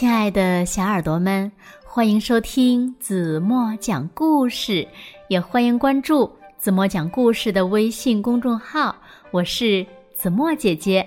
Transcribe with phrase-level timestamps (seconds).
[0.00, 1.52] 亲爱的小耳朵们，
[1.84, 4.88] 欢迎收听子墨讲故事，
[5.28, 8.96] 也欢迎关注子墨讲故事的微信公众号。
[9.30, 11.06] 我是子墨姐姐。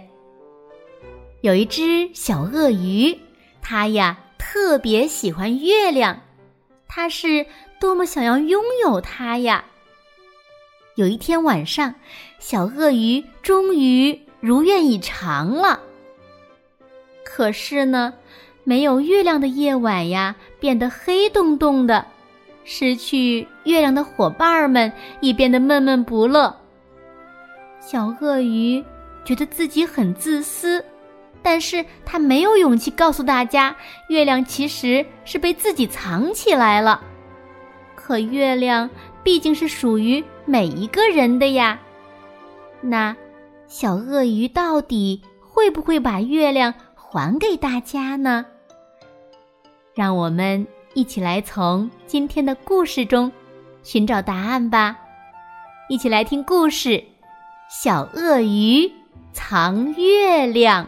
[1.42, 3.18] 有一只小鳄鱼，
[3.64, 6.22] 它呀特别喜欢月亮，
[6.88, 7.44] 它是
[7.80, 9.66] 多么想要拥有它呀！
[10.98, 11.96] 有一天晚上，
[12.38, 15.80] 小鳄鱼终于如愿以偿了。
[17.26, 18.14] 可是呢？
[18.64, 22.06] 没有月亮的夜晚呀，变得黑洞洞的；
[22.64, 26.56] 失去月亮的伙伴们也变得闷闷不乐。
[27.82, 28.84] 小鳄鱼
[29.26, 30.84] 觉得自己很自私，
[31.42, 33.76] 但是他没有勇气告诉大家，
[34.08, 37.02] 月亮其实是被自己藏起来了。
[37.96, 38.90] 可月亮
[39.24, 41.80] 毕竟是属于每一个人的呀。
[42.80, 43.16] 那
[43.68, 48.46] 小鳄鱼到底会不会把月亮还给大家呢？
[49.96, 53.32] 让我们一起来从今天的故事中
[53.84, 54.98] 寻找答案吧！
[55.88, 56.90] 一起来听故事
[57.70, 58.92] 《小鳄鱼
[59.34, 60.86] 藏月亮》。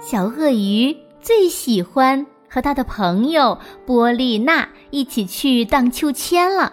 [0.00, 1.05] 小鳄鱼。
[1.26, 6.72] 最喜欢和他的朋友波丽娜一起去荡秋千了，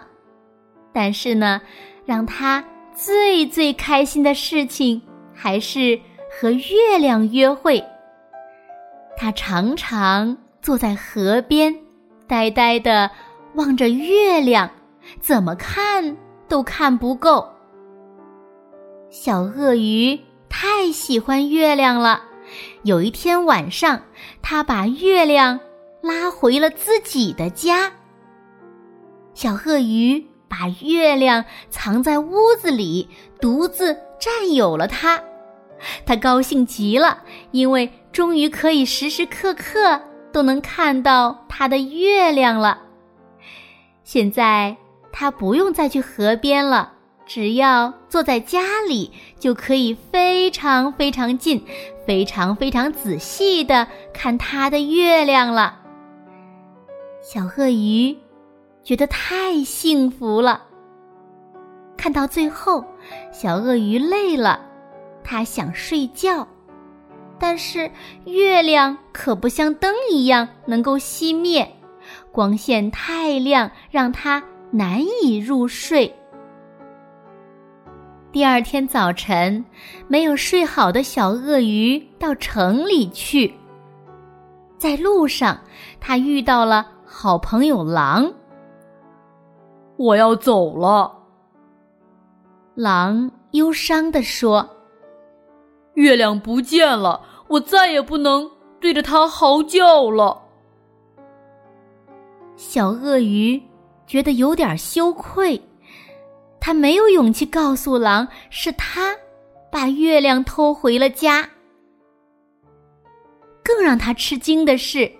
[0.92, 1.60] 但是呢，
[2.04, 2.62] 让他
[2.94, 5.02] 最最开心的事情
[5.34, 5.98] 还是
[6.30, 7.84] 和月亮约会。
[9.16, 11.74] 他常常坐在河边，
[12.28, 13.10] 呆呆的
[13.54, 14.70] 望着月亮，
[15.18, 16.16] 怎么看
[16.46, 17.44] 都看不够。
[19.10, 20.16] 小鳄鱼
[20.48, 22.22] 太喜欢月亮了。
[22.84, 24.02] 有一天晚上，
[24.42, 25.58] 他把月亮
[26.02, 27.90] 拉回了自己的家。
[29.32, 33.08] 小鳄鱼把月亮藏在屋子里，
[33.40, 35.18] 独自占有了它。
[36.04, 37.22] 他高兴极了，
[37.52, 42.82] 因为终于可以时时刻刻都能看到他的月亮了。
[44.02, 44.76] 现在
[45.10, 46.93] 他不用再去河边了。
[47.26, 51.64] 只要坐在家里，就可以非常非常近、
[52.06, 55.80] 非常非常仔细的看它的月亮了。
[57.22, 58.14] 小鳄鱼
[58.82, 60.62] 觉得太幸福了。
[61.96, 62.84] 看到最后，
[63.32, 64.60] 小鳄鱼累了，
[65.22, 66.46] 它想睡觉，
[67.38, 67.90] 但是
[68.26, 71.66] 月亮可不像灯一样能够熄灭，
[72.30, 76.14] 光线太亮，让它难以入睡。
[78.34, 79.64] 第二天早晨，
[80.08, 83.54] 没有睡好的小鳄鱼到城里去。
[84.76, 85.56] 在路上，
[86.00, 88.28] 他遇到了好朋友狼。
[89.96, 91.16] 我要走了，
[92.74, 94.68] 狼忧伤地说
[95.94, 100.42] ：“月亮不见了，我再也不能对着它嚎叫了。”
[102.56, 103.62] 小鳄鱼
[104.08, 105.62] 觉得有点羞愧。
[106.66, 109.14] 他没有勇气告诉狼，是他
[109.70, 111.46] 把月亮偷回了家。
[113.62, 115.12] 更让他吃惊的是，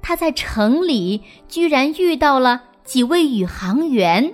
[0.00, 4.32] 他在城里居然遇到了几位宇航员，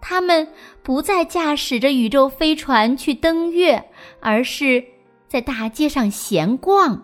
[0.00, 0.48] 他们
[0.82, 4.84] 不再驾驶着宇宙飞船去登月，而是
[5.28, 7.00] 在大街上闲逛。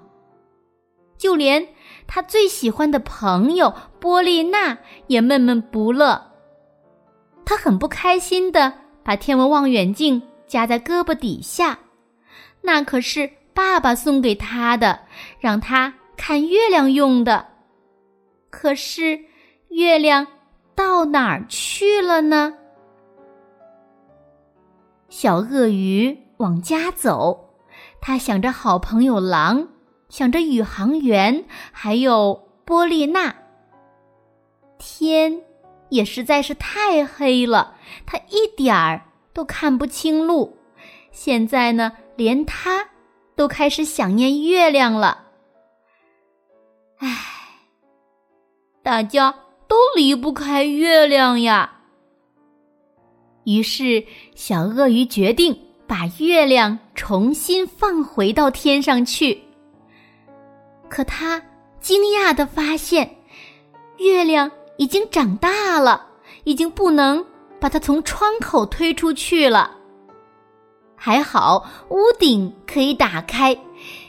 [1.16, 1.68] 就连
[2.08, 4.76] 他最喜欢的朋友波丽娜
[5.06, 6.32] 也闷闷不乐。
[7.46, 8.72] 他很不开心的
[9.04, 11.78] 把天文望远镜夹在胳膊底下，
[12.60, 15.00] 那可是爸爸送给他的，
[15.38, 17.46] 让他看月亮用的。
[18.50, 19.20] 可是
[19.68, 20.26] 月亮
[20.74, 22.52] 到哪儿去了呢？
[25.08, 27.54] 小鳄鱼往家走，
[28.00, 29.68] 他想着好朋友狼，
[30.08, 33.32] 想着宇航员，还有波丽娜。
[34.78, 35.45] 天。
[35.88, 37.74] 也实在是太黑了，
[38.04, 39.02] 他一点儿
[39.32, 40.56] 都看不清路。
[41.12, 42.86] 现在呢，连他
[43.34, 45.24] 都开始想念月亮了。
[46.98, 47.08] 唉，
[48.82, 49.34] 大家
[49.68, 51.72] 都离不开月亮呀。
[53.44, 54.04] 于是，
[54.34, 55.56] 小鳄鱼决定
[55.86, 59.40] 把月亮重新放回到天上去。
[60.88, 61.40] 可他
[61.80, 63.08] 惊讶的发现，
[63.98, 64.50] 月亮。
[64.76, 66.06] 已经长大了，
[66.44, 67.24] 已经不能
[67.58, 69.72] 把它从窗口推出去了。
[70.96, 73.56] 还好屋顶可以打开，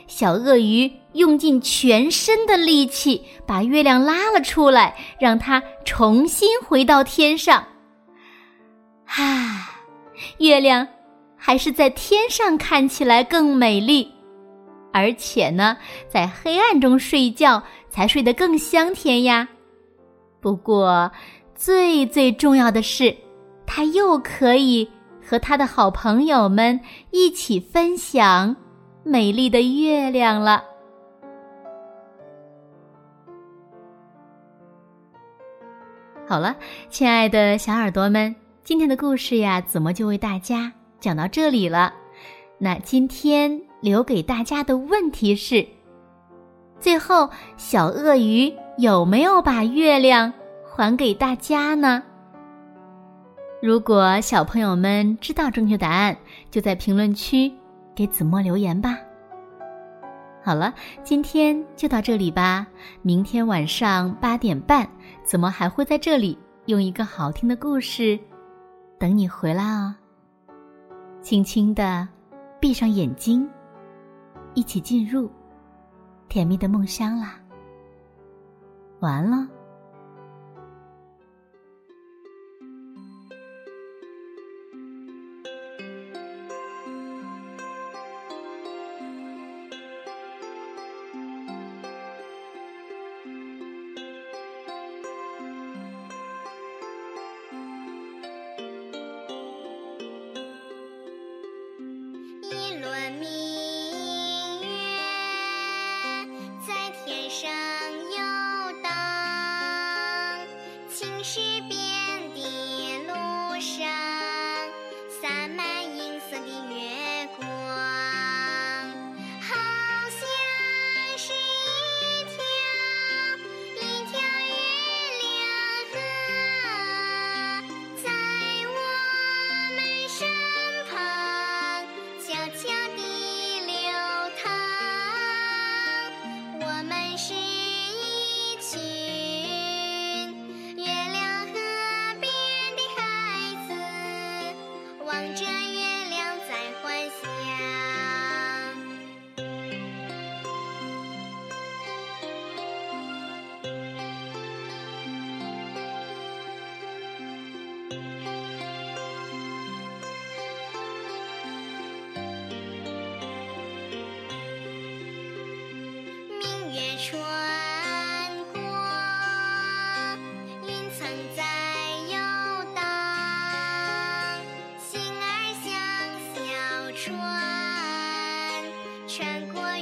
[0.06, 7.62] 小鳄鱼用尽全身的力气把月亮拉了出来，让它重新回到天上。
[9.06, 9.70] 啊，
[10.38, 10.86] 月亮
[11.36, 14.10] 还是在天上看起来更美丽，
[14.92, 15.76] 而且呢，
[16.08, 19.46] 在黑暗中睡觉才睡得更香甜呀。
[20.40, 21.10] 不过，
[21.54, 23.14] 最最重要的是，
[23.66, 24.88] 它又可以
[25.22, 26.80] 和他的好朋友们
[27.10, 28.56] 一起分享。
[29.04, 30.62] 美丽的月亮了。
[36.26, 36.54] 好了，
[36.90, 40.70] 亲爱的小耳朵们，今天的故事呀，子墨就为大家
[41.00, 41.94] 讲到这里了。
[42.58, 45.66] 那今天留给大家的问题是：
[46.78, 50.32] 最后，小鳄鱼有没有把月亮
[50.64, 52.00] 还给大家呢？
[53.60, 56.16] 如果小朋友们知道正确答案，
[56.48, 57.52] 就在评论区。
[57.92, 58.96] 给子墨留言吧。
[60.44, 60.72] 好了，
[61.02, 62.64] 今天就到这里吧。
[63.02, 64.88] 明天晚上八点半，
[65.24, 68.16] 子墨还会在这里用一个好听的故事
[68.96, 69.92] 等你回来哦。
[71.20, 72.06] 轻轻的
[72.60, 73.50] 闭上眼睛，
[74.54, 75.28] 一起进入
[76.28, 77.37] 甜蜜的梦乡啦。
[79.00, 79.57] 完了。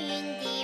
[0.09, 0.56] Indeed.